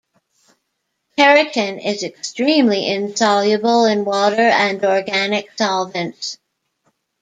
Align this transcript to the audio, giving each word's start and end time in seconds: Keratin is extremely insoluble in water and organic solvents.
Keratin 1.15 1.79
is 1.85 2.01
extremely 2.01 2.89
insoluble 2.91 3.85
in 3.85 4.03
water 4.03 4.41
and 4.49 4.83
organic 4.83 5.55
solvents. 5.59 6.39